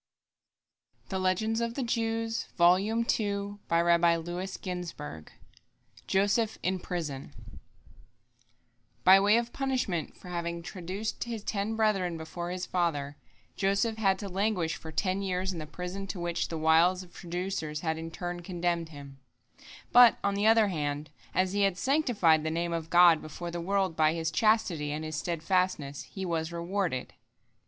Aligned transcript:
"JOSEPH 1.09 1.79
IN 6.63 6.79
PRISON 6.79 7.33
By 9.03 9.19
way 9.19 9.37
of 9.37 9.53
punishment 9.53 10.17
for 10.17 10.29
having 10.29 10.63
traduced 10.63 11.23
his 11.25 11.43
ten 11.43 11.75
brethren 11.75 12.17
before 12.17 12.49
his 12.49 12.65
father, 12.65 13.15
Joseph 13.55 13.97
had 13.97 14.17
to 14.17 14.27
languish 14.27 14.75
for 14.75 14.91
ten 14.91 15.21
years 15.21 15.53
in 15.53 15.59
the 15.59 15.67
prison 15.67 16.07
to 16.07 16.19
which 16.19 16.47
the 16.47 16.57
wiles 16.57 17.03
of 17.03 17.13
traducers 17.13 17.81
had 17.81 17.99
in 17.99 18.09
turn 18.09 18.41
condemned 18.41 18.89
him. 18.89 19.19
But, 19.91 20.17
on 20.23 20.33
the 20.33 20.47
other 20.47 20.69
hand, 20.69 21.11
as 21.35 21.53
he 21.53 21.61
had 21.61 21.77
sanctified 21.77 22.41
the 22.43 22.49
Name 22.49 22.73
of 22.73 22.89
God 22.89 23.21
before 23.21 23.51
the 23.51 23.61
world 23.61 23.95
by 23.95 24.13
his 24.15 24.31
chastity 24.31 24.91
and 24.91 25.05
his 25.05 25.15
steadfastness, 25.17 26.01
he 26.05 26.25
was 26.25 26.51
rewarded. 26.51 27.13